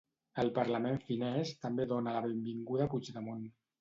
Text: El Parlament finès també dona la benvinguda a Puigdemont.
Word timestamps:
El 0.43 0.47
Parlament 0.53 0.97
finès 1.09 1.51
també 1.67 1.87
dona 1.93 2.17
la 2.17 2.25
benvinguda 2.27 2.89
a 2.91 2.93
Puigdemont. 2.95 3.45